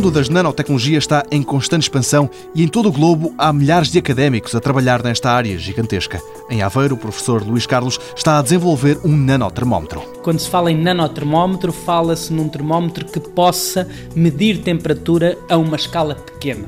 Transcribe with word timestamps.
mundo 0.00 0.10
das 0.12 0.30
nanotecnologias 0.30 1.04
está 1.04 1.26
em 1.30 1.42
constante 1.42 1.82
expansão 1.82 2.30
e 2.54 2.62
em 2.62 2.68
todo 2.68 2.88
o 2.88 2.92
globo 2.92 3.34
há 3.36 3.52
milhares 3.52 3.92
de 3.92 3.98
académicos 3.98 4.54
a 4.54 4.60
trabalhar 4.60 5.02
nesta 5.02 5.30
área 5.30 5.58
gigantesca. 5.58 6.18
Em 6.48 6.62
Aveiro, 6.62 6.94
o 6.94 6.98
professor 6.98 7.46
Luís 7.46 7.66
Carlos 7.66 8.00
está 8.16 8.38
a 8.38 8.42
desenvolver 8.42 8.98
um 9.04 9.14
nanotermómetro. 9.14 10.00
Quando 10.22 10.38
se 10.38 10.48
fala 10.48 10.72
em 10.72 10.80
nanotermómetro, 10.80 11.70
fala-se 11.70 12.32
num 12.32 12.48
termómetro 12.48 13.04
que 13.04 13.20
possa 13.20 13.86
medir 14.16 14.62
temperatura 14.62 15.36
a 15.50 15.58
uma 15.58 15.76
escala 15.76 16.14
pequena. 16.14 16.66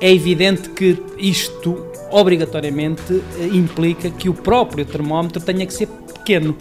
É 0.00 0.12
evidente 0.12 0.68
que 0.70 1.00
isto 1.18 1.86
obrigatoriamente 2.10 3.22
implica 3.52 4.10
que 4.10 4.28
o 4.28 4.34
próprio 4.34 4.84
termómetro 4.84 5.40
tenha 5.40 5.64
que 5.64 5.72
ser 5.72 5.86
pequeno 5.86 6.56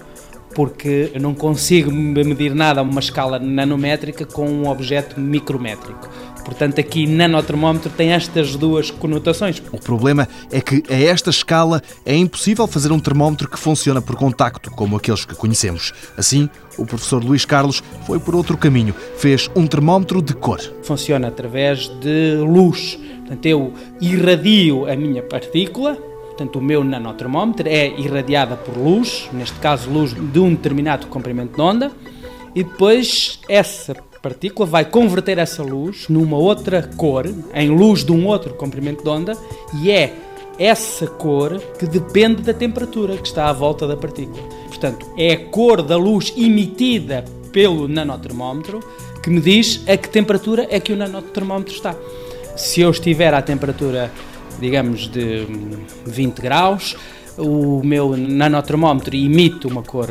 porque 0.55 1.11
eu 1.13 1.21
não 1.21 1.35
consigo 1.35 1.91
medir 1.91 2.55
nada 2.55 2.79
a 2.79 2.83
uma 2.83 3.01
escala 3.01 3.37
nanométrica 3.37 4.25
com 4.25 4.49
um 4.49 4.69
objeto 4.69 5.19
micrométrico. 5.19 6.09
Portanto, 6.45 6.79
aqui 6.79 7.07
nanotermómetro 7.07 7.89
tem 7.89 8.13
estas 8.13 8.55
duas 8.55 8.91
conotações. 8.91 9.61
O 9.71 9.79
problema 9.79 10.27
é 10.51 10.61
que 10.61 10.83
a 10.89 10.95
esta 10.95 11.31
escala 11.31 11.81
é 12.05 12.15
impossível 12.15 12.67
fazer 12.67 12.91
um 12.91 12.99
termómetro 12.99 13.49
que 13.49 13.59
funciona 13.59 13.99
por 13.99 14.15
contacto, 14.15 14.69
como 14.71 14.95
aqueles 14.95 15.25
que 15.25 15.35
conhecemos. 15.35 15.91
Assim, 16.15 16.47
o 16.77 16.85
professor 16.85 17.23
Luís 17.23 17.45
Carlos 17.45 17.83
foi 18.05 18.19
por 18.19 18.35
outro 18.35 18.55
caminho. 18.57 18.93
Fez 19.17 19.49
um 19.55 19.65
termómetro 19.65 20.21
de 20.21 20.35
cor. 20.35 20.61
Funciona 20.83 21.27
através 21.27 21.89
de 21.99 22.35
luz. 22.37 22.97
Portanto, 23.21 23.45
eu 23.47 23.73
irradio 23.99 24.87
a 24.87 24.95
minha 24.95 25.23
partícula, 25.23 25.97
Portanto, 26.35 26.59
o 26.59 26.61
meu 26.61 26.83
nanotermómetro 26.83 27.69
é 27.69 27.97
irradiada 27.97 28.57
por 28.57 28.77
luz, 28.77 29.29
neste 29.31 29.57
caso 29.59 29.89
luz 29.89 30.13
de 30.13 30.37
um 30.37 30.49
determinado 30.53 31.07
comprimento 31.07 31.55
de 31.55 31.61
onda, 31.61 31.91
e 32.53 32.61
depois 32.61 33.39
essa 33.47 33.95
partícula 34.21 34.67
vai 34.67 34.83
converter 34.83 35.37
essa 35.37 35.63
luz 35.63 36.09
numa 36.09 36.35
outra 36.35 36.83
cor, 36.97 37.25
em 37.53 37.69
luz 37.69 38.03
de 38.03 38.11
um 38.11 38.27
outro 38.27 38.53
comprimento 38.55 39.01
de 39.01 39.09
onda, 39.09 39.37
e 39.81 39.89
é 39.89 40.13
essa 40.59 41.07
cor 41.07 41.57
que 41.79 41.85
depende 41.85 42.41
da 42.41 42.53
temperatura 42.53 43.15
que 43.15 43.27
está 43.27 43.47
à 43.47 43.53
volta 43.53 43.87
da 43.87 43.95
partícula. 43.95 44.43
Portanto, 44.67 45.05
é 45.17 45.31
a 45.31 45.45
cor 45.45 45.81
da 45.81 45.95
luz 45.95 46.33
emitida 46.35 47.23
pelo 47.53 47.87
nanotermómetro 47.87 48.81
que 49.23 49.29
me 49.29 49.39
diz 49.39 49.81
a 49.87 49.95
que 49.95 50.09
temperatura 50.09 50.67
é 50.69 50.81
que 50.81 50.91
o 50.91 50.97
nanotermómetro 50.97 51.73
está. 51.73 51.95
Se 52.57 52.81
eu 52.81 52.91
estiver 52.91 53.33
à 53.33 53.41
temperatura 53.41 54.11
digamos, 54.59 55.07
de 55.07 55.47
20 56.05 56.41
graus, 56.41 56.95
o 57.37 57.81
meu 57.83 58.15
nanotermómetro 58.15 59.15
emite 59.15 59.67
uma 59.67 59.83
cor 59.83 60.07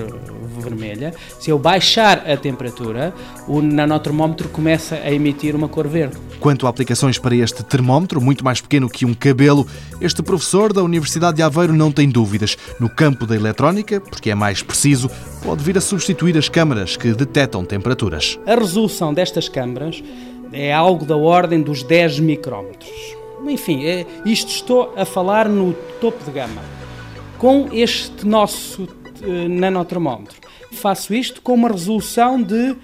vermelha. 0.59 1.15
Se 1.39 1.51
eu 1.51 1.59
baixar 1.59 2.31
a 2.31 2.37
temperatura, 2.37 3.15
o 3.47 3.61
nanotermómetro 3.61 4.49
começa 4.49 4.97
a 4.97 5.13
emitir 5.13 5.55
uma 5.55 5.69
cor 5.69 5.89
verde. 5.89 6.17
Quanto 6.41 6.67
a 6.67 6.71
aplicações 6.71 7.19
para 7.19 7.35
este 7.35 7.63
termómetro, 7.65 8.21
muito 8.21 8.45
mais 8.45 8.61
pequeno 8.61 8.89
que 8.89 9.07
um 9.07 9.15
cabelo, 9.15 9.67
este 10.01 10.23
professor 10.23 10.73
da 10.73 10.83
Universidade 10.83 11.37
de 11.37 11.43
Aveiro 11.43 11.73
não 11.73 11.91
tem 11.91 12.09
dúvidas. 12.09 12.57
No 12.79 12.89
campo 12.89 13.27
da 13.27 13.35
eletrónica, 13.35 14.01
porque 14.01 14.31
é 14.31 14.35
mais 14.35 14.63
preciso, 14.63 15.11
pode 15.43 15.63
vir 15.63 15.79
a 15.79 15.81
substituir 15.81 16.37
as 16.37 16.49
câmaras 16.49 16.97
que 16.97 17.13
detectam 17.13 17.65
temperaturas. 17.65 18.39
A 18.47 18.55
resolução 18.55 19.15
destas 19.15 19.49
câmaras 19.49 20.03
é 20.53 20.73
algo 20.73 21.05
da 21.05 21.17
ordem 21.17 21.63
dos 21.63 21.83
10 21.83 22.21
micrómetros. 22.21 23.24
Enfim, 23.51 23.85
é, 23.85 24.07
isto 24.25 24.51
estou 24.51 24.93
a 24.97 25.05
falar 25.05 25.49
no 25.49 25.73
topo 26.01 26.25
de 26.25 26.31
gama. 26.31 26.63
Com 27.39 27.69
este 27.73 28.27
nosso 28.27 28.83
uh, 28.85 29.49
nanotermómetro, 29.49 30.37
faço 30.73 31.15
isto 31.15 31.43
com 31.43 31.55
uma 31.55 31.69
resolução 31.69 32.43
de 32.43 32.77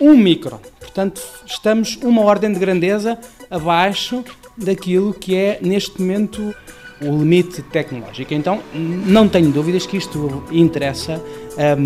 1 0.00 0.16
micron. 0.16 0.58
Portanto, 0.80 1.22
estamos 1.46 1.96
uma 2.02 2.22
ordem 2.22 2.52
de 2.52 2.58
grandeza 2.58 3.18
abaixo 3.50 4.24
daquilo 4.56 5.14
que 5.14 5.36
é 5.36 5.58
neste 5.62 6.00
momento 6.00 6.54
o 7.00 7.18
limite 7.18 7.62
tecnológico. 7.62 8.32
Então, 8.32 8.60
não 8.74 9.28
tenho 9.28 9.50
dúvidas 9.50 9.86
que 9.86 9.96
isto 9.96 10.44
interessa 10.50 11.22
a 11.56 11.76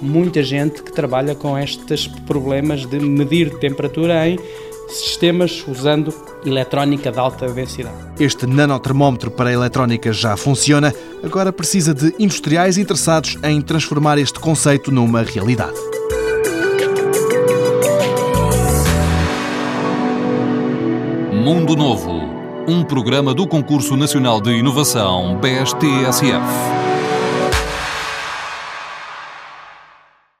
muita 0.00 0.42
gente 0.42 0.82
que 0.82 0.92
trabalha 0.92 1.34
com 1.34 1.58
estes 1.58 2.06
problemas 2.06 2.86
de 2.86 2.98
medir 2.98 3.58
temperatura 3.58 4.26
em 4.28 4.38
sistemas 4.88 5.64
usando 5.66 6.12
eletrónica 6.44 7.10
de 7.10 7.18
alta 7.18 7.46
densidade. 7.48 7.96
Este 8.18 8.46
nanotermómetro 8.46 9.30
para 9.30 9.50
a 9.50 9.52
eletrónica 9.52 10.12
já 10.12 10.36
funciona, 10.36 10.94
agora 11.22 11.52
precisa 11.52 11.94
de 11.94 12.14
industriais 12.18 12.78
interessados 12.78 13.38
em 13.42 13.60
transformar 13.60 14.18
este 14.18 14.38
conceito 14.38 14.90
numa 14.90 15.22
realidade. 15.22 15.78
Mundo 21.32 21.74
Novo, 21.74 22.20
um 22.68 22.84
programa 22.84 23.34
do 23.34 23.48
Concurso 23.48 23.96
Nacional 23.96 24.40
de 24.40 24.50
Inovação 24.50 25.40
BSTSF. 25.40 26.91